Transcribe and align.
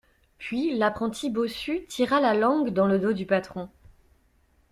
Puis 0.39 0.75
l'apprenti 0.75 1.29
bossu 1.29 1.85
tira 1.87 2.19
la 2.19 2.33
langue 2.33 2.71
dans 2.71 2.87
le 2.87 2.97
dos 2.97 3.13
du 3.13 3.27
patron. 3.27 3.69